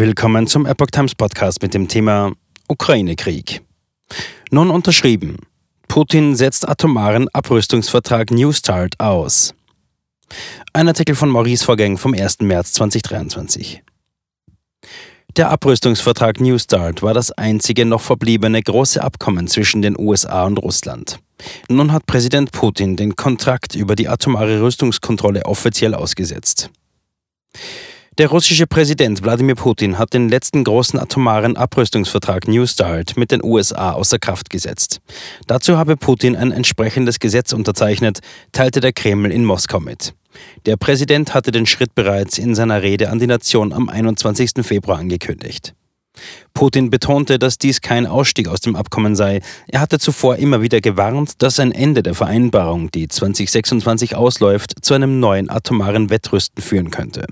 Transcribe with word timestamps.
Willkommen 0.00 0.46
zum 0.46 0.64
Epoch 0.64 0.86
Times 0.86 1.14
Podcast 1.14 1.60
mit 1.60 1.74
dem 1.74 1.86
Thema 1.86 2.32
Ukraine-Krieg. 2.68 3.60
Nun 4.50 4.70
unterschrieben. 4.70 5.36
Putin 5.88 6.36
setzt 6.36 6.66
atomaren 6.66 7.28
Abrüstungsvertrag 7.34 8.30
New 8.30 8.50
Start 8.50 8.98
aus. 8.98 9.54
Ein 10.72 10.88
Artikel 10.88 11.14
von 11.14 11.28
Maurice 11.28 11.66
Vorgäng 11.66 11.98
vom 11.98 12.14
1. 12.14 12.40
März 12.40 12.72
2023. 12.72 13.82
Der 15.36 15.50
Abrüstungsvertrag 15.50 16.40
New 16.40 16.56
Start 16.58 17.02
war 17.02 17.12
das 17.12 17.30
einzige 17.32 17.84
noch 17.84 18.00
verbliebene 18.00 18.62
große 18.62 19.04
Abkommen 19.04 19.48
zwischen 19.48 19.82
den 19.82 19.98
USA 19.98 20.46
und 20.46 20.56
Russland. 20.56 21.18
Nun 21.68 21.92
hat 21.92 22.06
Präsident 22.06 22.52
Putin 22.52 22.96
den 22.96 23.16
Kontrakt 23.16 23.74
über 23.74 23.96
die 23.96 24.08
atomare 24.08 24.62
Rüstungskontrolle 24.62 25.44
offiziell 25.44 25.92
ausgesetzt. 25.92 26.70
Der 28.18 28.28
russische 28.28 28.66
Präsident 28.66 29.22
Wladimir 29.22 29.54
Putin 29.54 29.96
hat 29.96 30.12
den 30.12 30.28
letzten 30.28 30.64
großen 30.64 30.98
atomaren 30.98 31.56
Abrüstungsvertrag 31.56 32.48
New 32.48 32.66
START 32.66 33.16
mit 33.16 33.30
den 33.30 33.42
USA 33.42 33.92
außer 33.92 34.18
Kraft 34.18 34.50
gesetzt. 34.50 35.00
Dazu 35.46 35.78
habe 35.78 35.96
Putin 35.96 36.36
ein 36.36 36.52
entsprechendes 36.52 37.18
Gesetz 37.18 37.52
unterzeichnet, 37.52 38.18
teilte 38.52 38.80
der 38.80 38.92
Kreml 38.92 39.30
in 39.30 39.44
Moskau 39.44 39.80
mit. 39.80 40.12
Der 40.66 40.76
Präsident 40.76 41.34
hatte 41.34 41.50
den 41.50 41.66
Schritt 41.66 41.94
bereits 41.94 42.36
in 42.36 42.54
seiner 42.54 42.82
Rede 42.82 43.10
an 43.10 43.20
die 43.20 43.26
Nation 43.26 43.72
am 43.72 43.88
21. 43.88 44.66
Februar 44.66 44.98
angekündigt. 44.98 45.74
Putin 46.54 46.90
betonte, 46.90 47.38
dass 47.38 47.58
dies 47.58 47.80
kein 47.80 48.06
Ausstieg 48.06 48.48
aus 48.48 48.60
dem 48.60 48.76
Abkommen 48.76 49.16
sei. 49.16 49.40
Er 49.68 49.80
hatte 49.80 49.98
zuvor 49.98 50.36
immer 50.36 50.62
wieder 50.62 50.80
gewarnt, 50.80 51.42
dass 51.42 51.60
ein 51.60 51.72
Ende 51.72 52.02
der 52.02 52.14
Vereinbarung, 52.14 52.90
die 52.90 53.08
2026 53.08 54.16
ausläuft, 54.16 54.84
zu 54.84 54.94
einem 54.94 55.20
neuen 55.20 55.50
atomaren 55.50 56.10
Wettrüsten 56.10 56.62
führen 56.62 56.90
könnte. 56.90 57.26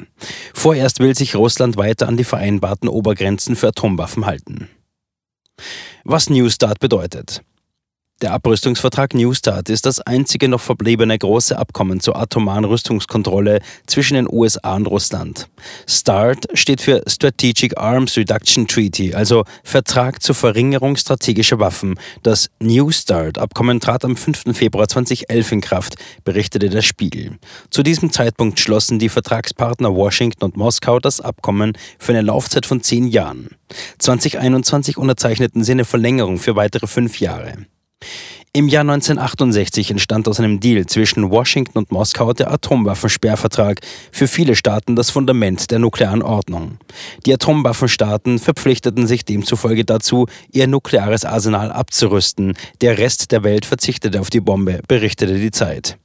Vorerst 0.54 1.00
will 1.00 1.16
sich 1.16 1.34
Russland 1.34 1.76
weiter 1.76 2.08
an 2.08 2.16
die 2.16 2.24
vereinbarten 2.24 2.88
Obergrenzen 2.88 3.56
für 3.56 3.68
Atomwaffen 3.68 4.26
halten. 4.26 4.68
Was 6.04 6.30
New 6.30 6.48
Start 6.48 6.78
bedeutet. 6.80 7.42
Der 8.20 8.32
Abrüstungsvertrag 8.32 9.14
New 9.14 9.32
Start 9.32 9.68
ist 9.68 9.86
das 9.86 10.00
einzige 10.00 10.48
noch 10.48 10.60
verbliebene 10.60 11.16
große 11.16 11.56
Abkommen 11.56 12.00
zur 12.00 12.16
atomaren 12.16 12.64
Rüstungskontrolle 12.64 13.60
zwischen 13.86 14.14
den 14.14 14.26
USA 14.28 14.74
und 14.74 14.86
Russland. 14.86 15.48
START 15.88 16.48
steht 16.52 16.80
für 16.80 17.00
Strategic 17.06 17.78
Arms 17.78 18.16
Reduction 18.16 18.66
Treaty, 18.66 19.14
also 19.14 19.44
Vertrag 19.62 20.20
zur 20.20 20.34
Verringerung 20.34 20.96
strategischer 20.96 21.60
Waffen. 21.60 21.94
Das 22.24 22.50
New 22.58 22.90
Start-Abkommen 22.90 23.78
trat 23.78 24.04
am 24.04 24.16
5. 24.16 24.46
Februar 24.52 24.88
2011 24.88 25.52
in 25.52 25.60
Kraft, 25.60 25.94
berichtete 26.24 26.70
der 26.70 26.82
Spiegel. 26.82 27.38
Zu 27.70 27.84
diesem 27.84 28.10
Zeitpunkt 28.10 28.58
schlossen 28.58 28.98
die 28.98 29.10
Vertragspartner 29.10 29.94
Washington 29.94 30.42
und 30.42 30.56
Moskau 30.56 30.98
das 30.98 31.20
Abkommen 31.20 31.78
für 32.00 32.14
eine 32.14 32.22
Laufzeit 32.22 32.66
von 32.66 32.82
zehn 32.82 33.06
Jahren. 33.06 33.50
2021 34.00 34.96
unterzeichneten 34.96 35.62
sie 35.62 35.70
eine 35.70 35.84
Verlängerung 35.84 36.38
für 36.38 36.56
weitere 36.56 36.88
fünf 36.88 37.20
Jahre. 37.20 37.68
Im 38.54 38.66
Jahr 38.66 38.80
1968 38.80 39.90
entstand 39.90 40.26
aus 40.26 40.40
einem 40.40 40.58
Deal 40.58 40.86
zwischen 40.86 41.30
Washington 41.30 41.78
und 41.78 41.92
Moskau 41.92 42.32
der 42.32 42.50
Atomwaffensperrvertrag, 42.50 43.80
für 44.10 44.26
viele 44.26 44.56
Staaten 44.56 44.96
das 44.96 45.10
Fundament 45.10 45.70
der 45.70 45.78
nuklearen 45.78 46.22
Ordnung. 46.22 46.78
Die 47.26 47.34
Atomwaffenstaaten 47.34 48.38
verpflichteten 48.38 49.06
sich 49.06 49.24
demzufolge 49.24 49.84
dazu, 49.84 50.26
ihr 50.50 50.66
nukleares 50.66 51.24
Arsenal 51.24 51.70
abzurüsten. 51.70 52.54
Der 52.80 52.96
Rest 52.96 53.32
der 53.32 53.44
Welt 53.44 53.66
verzichtete 53.66 54.20
auf 54.20 54.30
die 54.30 54.40
Bombe, 54.40 54.80
berichtete 54.88 55.38
die 55.38 55.50
Zeit. 55.50 55.98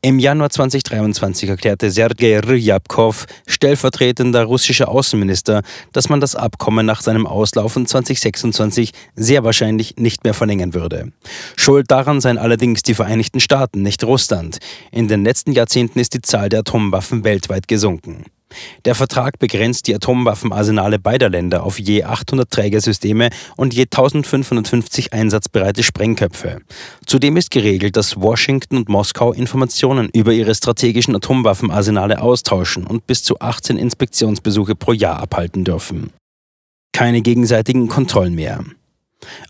Im 0.00 0.18
Januar 0.18 0.50
2023 0.50 1.48
erklärte 1.48 1.90
Sergei 1.90 2.38
Ryabkov, 2.38 3.26
stellvertretender 3.46 4.44
russischer 4.44 4.88
Außenminister, 4.88 5.62
dass 5.92 6.08
man 6.08 6.20
das 6.20 6.36
Abkommen 6.36 6.86
nach 6.86 7.02
seinem 7.02 7.26
Auslaufen 7.26 7.86
2026 7.86 8.92
sehr 9.16 9.44
wahrscheinlich 9.44 9.96
nicht 9.96 10.24
mehr 10.24 10.34
verlängern 10.34 10.74
würde. 10.74 11.12
Schuld 11.56 11.90
daran 11.90 12.20
seien 12.20 12.38
allerdings 12.38 12.82
die 12.82 12.94
Vereinigten 12.94 13.40
Staaten, 13.40 13.82
nicht 13.82 14.04
Russland. 14.04 14.58
In 14.92 15.08
den 15.08 15.24
letzten 15.24 15.52
Jahrzehnten 15.52 15.98
ist 15.98 16.14
die 16.14 16.22
Zahl 16.22 16.48
der 16.48 16.60
Atomwaffen 16.60 17.24
weltweit 17.24 17.68
gesunken. 17.68 18.24
Der 18.84 18.94
Vertrag 18.94 19.38
begrenzt 19.38 19.86
die 19.86 19.94
Atomwaffenarsenale 19.94 20.98
beider 20.98 21.28
Länder 21.28 21.62
auf 21.64 21.78
je 21.78 22.04
800 22.04 22.50
Trägersysteme 22.50 23.30
und 23.56 23.74
je 23.74 23.82
1550 23.82 25.12
einsatzbereite 25.12 25.82
Sprengköpfe. 25.82 26.60
Zudem 27.06 27.36
ist 27.36 27.50
geregelt, 27.50 27.96
dass 27.96 28.20
Washington 28.20 28.78
und 28.78 28.88
Moskau 28.88 29.32
Informationen 29.32 30.08
über 30.12 30.32
ihre 30.32 30.54
strategischen 30.54 31.14
Atomwaffenarsenale 31.14 32.20
austauschen 32.20 32.86
und 32.86 33.06
bis 33.06 33.22
zu 33.22 33.38
18 33.40 33.76
Inspektionsbesuche 33.76 34.74
pro 34.74 34.92
Jahr 34.92 35.20
abhalten 35.20 35.64
dürfen. 35.64 36.12
Keine 36.92 37.22
gegenseitigen 37.22 37.88
Kontrollen 37.88 38.34
mehr. 38.34 38.64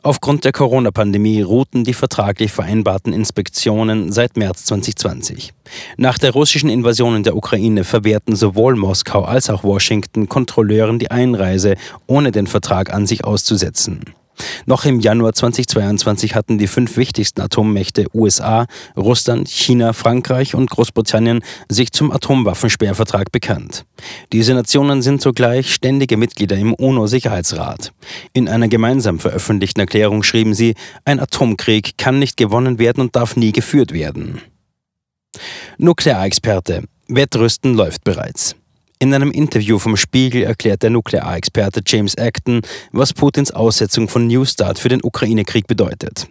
Aufgrund 0.02 0.44
der 0.44 0.52
Corona-Pandemie 0.52 1.42
ruhten 1.42 1.84
die 1.84 1.92
vertraglich 1.92 2.52
vereinbarten 2.52 3.12
Inspektionen 3.12 4.12
seit 4.12 4.36
März 4.36 4.64
2020. 4.66 5.52
Nach 5.96 6.18
der 6.18 6.32
russischen 6.32 6.70
Invasion 6.70 7.16
in 7.16 7.22
der 7.22 7.36
Ukraine 7.36 7.84
verwehrten 7.84 8.36
sowohl 8.36 8.76
Moskau 8.76 9.22
als 9.22 9.50
auch 9.50 9.64
Washington 9.64 10.28
Kontrolleuren 10.28 10.98
die 10.98 11.10
Einreise, 11.10 11.74
ohne 12.06 12.32
den 12.32 12.46
Vertrag 12.46 12.92
an 12.92 13.06
sich 13.06 13.24
auszusetzen. 13.24 14.00
Noch 14.66 14.84
im 14.84 15.00
Januar 15.00 15.32
2022 15.32 16.34
hatten 16.34 16.58
die 16.58 16.66
fünf 16.66 16.96
wichtigsten 16.96 17.40
Atommächte 17.40 18.06
USA, 18.14 18.66
Russland, 18.96 19.48
China, 19.48 19.92
Frankreich 19.92 20.54
und 20.54 20.70
Großbritannien 20.70 21.40
sich 21.68 21.92
zum 21.92 22.12
Atomwaffensperrvertrag 22.12 23.32
bekannt. 23.32 23.84
Diese 24.32 24.54
Nationen 24.54 25.02
sind 25.02 25.22
zugleich 25.22 25.72
ständige 25.72 26.16
Mitglieder 26.16 26.56
im 26.56 26.74
UNO-Sicherheitsrat. 26.74 27.92
In 28.32 28.48
einer 28.48 28.68
gemeinsam 28.68 29.18
veröffentlichten 29.18 29.80
Erklärung 29.80 30.22
schrieben 30.22 30.54
sie, 30.54 30.74
ein 31.04 31.20
Atomkrieg 31.20 31.98
kann 31.98 32.18
nicht 32.18 32.36
gewonnen 32.36 32.78
werden 32.78 33.00
und 33.00 33.16
darf 33.16 33.36
nie 33.36 33.52
geführt 33.52 33.92
werden. 33.92 34.40
Nuklearexperte. 35.78 36.84
Wettrüsten 37.08 37.74
läuft 37.74 38.04
bereits. 38.04 38.56
In 39.00 39.14
einem 39.14 39.30
Interview 39.30 39.78
vom 39.78 39.96
Spiegel 39.96 40.42
erklärt 40.42 40.82
der 40.82 40.90
Nuklearexperte 40.90 41.82
James 41.86 42.18
Acton, 42.18 42.62
was 42.90 43.12
Putins 43.12 43.52
Aussetzung 43.52 44.08
von 44.08 44.26
New 44.26 44.44
Start 44.44 44.80
für 44.80 44.88
den 44.88 45.04
Ukraine-Krieg 45.04 45.68
bedeutet. 45.68 46.26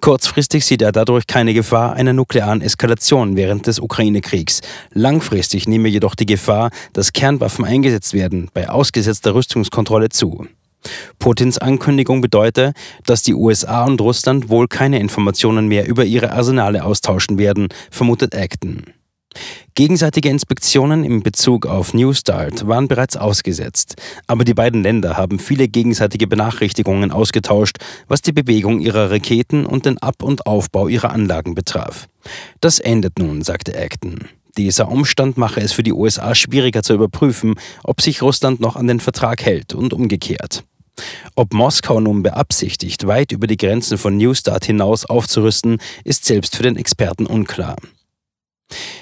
Kurzfristig 0.00 0.64
sieht 0.64 0.80
er 0.80 0.92
dadurch 0.92 1.26
keine 1.26 1.52
Gefahr 1.52 1.92
einer 1.92 2.14
nuklearen 2.14 2.62
Eskalation 2.62 3.36
während 3.36 3.66
des 3.66 3.80
Ukraine-Kriegs. 3.80 4.62
Langfristig 4.94 5.68
nehme 5.68 5.90
jedoch 5.90 6.14
die 6.14 6.24
Gefahr, 6.24 6.70
dass 6.94 7.12
Kernwaffen 7.12 7.66
eingesetzt 7.66 8.14
werden, 8.14 8.48
bei 8.54 8.70
ausgesetzter 8.70 9.34
Rüstungskontrolle 9.34 10.08
zu. 10.08 10.46
Putins 11.18 11.58
Ankündigung 11.58 12.22
bedeutet, 12.22 12.74
dass 13.04 13.22
die 13.22 13.34
USA 13.34 13.84
und 13.84 14.00
Russland 14.00 14.48
wohl 14.48 14.68
keine 14.68 14.98
Informationen 14.98 15.68
mehr 15.68 15.86
über 15.86 16.06
ihre 16.06 16.32
Arsenale 16.32 16.82
austauschen 16.82 17.36
werden, 17.36 17.68
vermutet 17.90 18.34
Acton. 18.34 18.84
Gegenseitige 19.74 20.28
Inspektionen 20.28 21.04
in 21.04 21.22
Bezug 21.22 21.64
auf 21.64 21.94
New 21.94 22.12
Start 22.12 22.66
waren 22.66 22.88
bereits 22.88 23.16
ausgesetzt, 23.16 23.94
aber 24.26 24.44
die 24.44 24.54
beiden 24.54 24.82
Länder 24.82 25.16
haben 25.16 25.38
viele 25.38 25.68
gegenseitige 25.68 26.26
Benachrichtigungen 26.26 27.12
ausgetauscht, 27.12 27.78
was 28.08 28.20
die 28.22 28.32
Bewegung 28.32 28.80
ihrer 28.80 29.10
Raketen 29.10 29.64
und 29.64 29.86
den 29.86 29.98
Ab- 29.98 30.22
und 30.22 30.46
Aufbau 30.46 30.88
ihrer 30.88 31.10
Anlagen 31.10 31.54
betraf. 31.54 32.08
Das 32.60 32.78
endet 32.78 33.18
nun, 33.18 33.42
sagte 33.42 33.74
Acton. 33.76 34.28
Dieser 34.58 34.88
Umstand 34.88 35.38
mache 35.38 35.60
es 35.60 35.72
für 35.72 35.84
die 35.84 35.92
USA 35.92 36.34
schwieriger 36.34 36.82
zu 36.82 36.92
überprüfen, 36.92 37.54
ob 37.84 38.00
sich 38.00 38.20
Russland 38.20 38.60
noch 38.60 38.76
an 38.76 38.88
den 38.88 39.00
Vertrag 39.00 39.42
hält 39.42 39.74
und 39.74 39.92
umgekehrt. 39.92 40.64
Ob 41.36 41.54
Moskau 41.54 42.00
nun 42.00 42.22
beabsichtigt, 42.22 43.06
weit 43.06 43.32
über 43.32 43.46
die 43.46 43.56
Grenzen 43.56 43.96
von 43.96 44.16
New 44.16 44.34
Start 44.34 44.64
hinaus 44.66 45.04
aufzurüsten, 45.04 45.78
ist 46.04 46.24
selbst 46.24 46.56
für 46.56 46.64
den 46.64 46.76
Experten 46.76 47.26
unklar. 47.26 47.76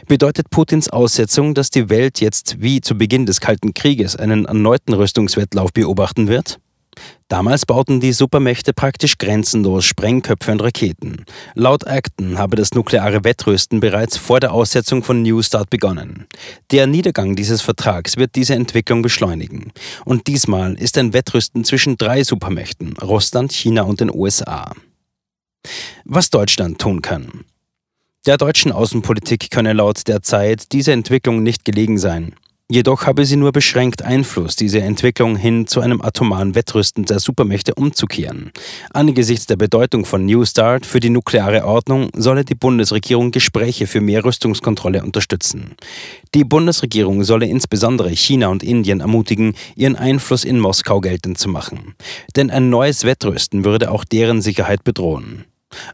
Bedeutet 0.06 0.50
Putins 0.50 0.88
Aussetzung, 0.88 1.54
dass 1.54 1.70
die 1.70 1.88
Welt 1.88 2.20
jetzt 2.20 2.60
wie 2.60 2.80
zu 2.80 2.96
Beginn 2.96 3.26
des 3.26 3.40
Kalten 3.40 3.74
Krieges 3.74 4.16
einen 4.16 4.46
erneuten 4.46 4.94
Rüstungswettlauf 4.94 5.72
beobachten 5.72 6.28
wird? 6.28 6.58
Damals 7.28 7.66
bauten 7.66 8.00
die 8.00 8.12
Supermächte 8.12 8.72
praktisch 8.72 9.18
grenzenlos 9.18 9.84
Sprengköpfe 9.84 10.50
und 10.50 10.62
Raketen. 10.62 11.24
Laut 11.54 11.86
Acton 11.86 12.38
habe 12.38 12.56
das 12.56 12.72
nukleare 12.72 13.22
Wettrüsten 13.22 13.80
bereits 13.80 14.16
vor 14.16 14.40
der 14.40 14.52
Aussetzung 14.52 15.02
von 15.02 15.22
New 15.22 15.42
Start 15.42 15.68
begonnen. 15.68 16.26
Der 16.70 16.86
Niedergang 16.86 17.36
dieses 17.36 17.60
Vertrags 17.60 18.16
wird 18.16 18.34
diese 18.34 18.54
Entwicklung 18.54 19.02
beschleunigen. 19.02 19.72
Und 20.04 20.26
diesmal 20.26 20.74
ist 20.74 20.96
ein 20.96 21.12
Wettrüsten 21.12 21.64
zwischen 21.64 21.98
drei 21.98 22.24
Supermächten, 22.24 22.94
Russland, 22.96 23.52
China 23.52 23.82
und 23.82 24.00
den 24.00 24.10
USA. 24.12 24.72
Was 26.04 26.30
Deutschland 26.30 26.80
tun 26.80 27.02
kann. 27.02 27.44
Der 28.26 28.36
deutschen 28.36 28.72
Außenpolitik 28.72 29.50
könne 29.50 29.72
laut 29.72 30.06
der 30.06 30.22
Zeit 30.22 30.72
diese 30.72 30.92
Entwicklung 30.92 31.42
nicht 31.42 31.64
gelegen 31.64 31.98
sein. 31.98 32.34
Jedoch 32.70 33.06
habe 33.06 33.24
sie 33.24 33.36
nur 33.36 33.52
beschränkt 33.52 34.02
Einfluss, 34.02 34.54
diese 34.54 34.82
Entwicklung 34.82 35.36
hin 35.36 35.66
zu 35.66 35.80
einem 35.80 36.02
atomaren 36.02 36.54
Wettrüsten 36.54 37.06
der 37.06 37.18
Supermächte 37.18 37.74
umzukehren. 37.74 38.52
Angesichts 38.90 39.46
der 39.46 39.56
Bedeutung 39.56 40.04
von 40.04 40.26
New 40.26 40.44
Start 40.44 40.84
für 40.84 41.00
die 41.00 41.08
nukleare 41.08 41.64
Ordnung 41.64 42.10
solle 42.14 42.44
die 42.44 42.54
Bundesregierung 42.54 43.30
Gespräche 43.30 43.86
für 43.86 44.02
mehr 44.02 44.22
Rüstungskontrolle 44.22 45.02
unterstützen. 45.02 45.76
Die 46.34 46.44
Bundesregierung 46.44 47.24
solle 47.24 47.46
insbesondere 47.46 48.10
China 48.10 48.48
und 48.48 48.62
Indien 48.62 49.00
ermutigen, 49.00 49.54
ihren 49.74 49.96
Einfluss 49.96 50.44
in 50.44 50.60
Moskau 50.60 51.00
geltend 51.00 51.38
zu 51.38 51.48
machen. 51.48 51.94
Denn 52.36 52.50
ein 52.50 52.68
neues 52.68 53.04
Wettrüsten 53.04 53.64
würde 53.64 53.90
auch 53.90 54.04
deren 54.04 54.42
Sicherheit 54.42 54.84
bedrohen. 54.84 55.46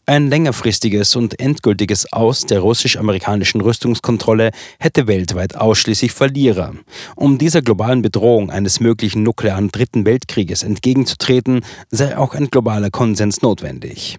Ein 0.07 0.29
längerfristiges 0.29 1.17
und 1.17 1.41
endgültiges 1.41 2.13
Aus 2.13 2.43
der 2.43 2.61
russisch-amerikanischen 2.61 3.61
Rüstungskontrolle 3.61 4.51
hätte 4.79 5.07
weltweit 5.07 5.57
ausschließlich 5.57 6.13
Verlierer. 6.13 6.75
Um 7.17 7.39
dieser 7.39 7.63
globalen 7.63 8.03
Bedrohung 8.03 8.51
eines 8.51 8.81
möglichen 8.81 9.23
nuklearen 9.23 9.71
Dritten 9.71 10.05
Weltkrieges 10.05 10.63
entgegenzutreten, 10.63 11.65
sei 11.91 12.17
auch 12.19 12.35
ein 12.35 12.51
globaler 12.51 12.91
Konsens 12.91 13.43
notwendig. 13.43 14.19